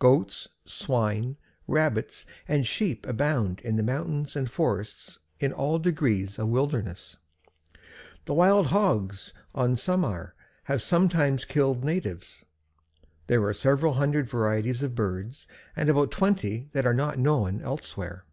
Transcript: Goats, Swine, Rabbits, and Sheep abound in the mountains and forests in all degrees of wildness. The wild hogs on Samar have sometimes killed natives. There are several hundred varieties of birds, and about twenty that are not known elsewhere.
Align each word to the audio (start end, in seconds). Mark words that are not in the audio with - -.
Goats, 0.00 0.48
Swine, 0.64 1.36
Rabbits, 1.68 2.26
and 2.48 2.66
Sheep 2.66 3.06
abound 3.06 3.60
in 3.60 3.76
the 3.76 3.84
mountains 3.84 4.34
and 4.34 4.50
forests 4.50 5.20
in 5.38 5.52
all 5.52 5.78
degrees 5.78 6.40
of 6.40 6.48
wildness. 6.48 7.18
The 8.24 8.34
wild 8.34 8.66
hogs 8.66 9.32
on 9.54 9.76
Samar 9.76 10.34
have 10.64 10.82
sometimes 10.82 11.44
killed 11.44 11.84
natives. 11.84 12.44
There 13.28 13.44
are 13.44 13.54
several 13.54 13.92
hundred 13.92 14.28
varieties 14.28 14.82
of 14.82 14.96
birds, 14.96 15.46
and 15.76 15.88
about 15.88 16.10
twenty 16.10 16.68
that 16.72 16.84
are 16.84 16.92
not 16.92 17.20
known 17.20 17.62
elsewhere. 17.62 18.24